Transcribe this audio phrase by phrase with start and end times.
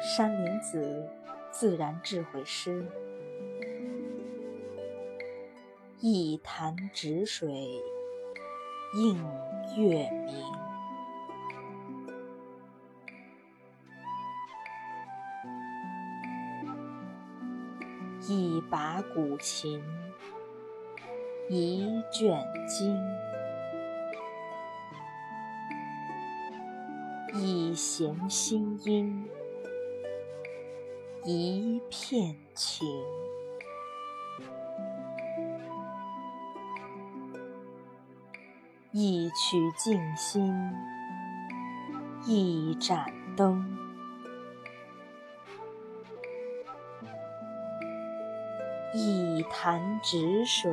[0.00, 1.08] 山林子
[1.50, 2.86] 自然智慧诗，
[5.98, 7.50] 一潭止水
[8.94, 9.20] 映
[9.76, 10.44] 月明，
[18.20, 19.82] 一把古琴，
[21.48, 22.96] 一卷经，
[27.34, 29.28] 一弦新音。
[31.24, 32.86] 一片情，
[38.92, 40.54] 一曲静心，
[42.26, 43.04] 一盏
[43.36, 43.76] 灯，
[48.94, 50.72] 一潭止水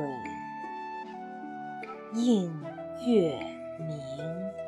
[2.14, 2.62] 映
[3.06, 3.38] 月
[3.78, 4.65] 明。